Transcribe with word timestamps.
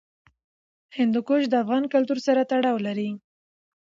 هندوکش 0.97 1.43
د 1.49 1.53
افغان 1.63 1.83
کلتور 1.93 2.19
سره 2.27 2.41
تړاو 2.51 2.77
لري. 2.87 3.09